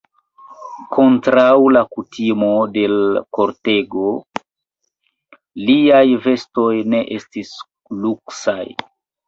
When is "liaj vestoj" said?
5.69-6.69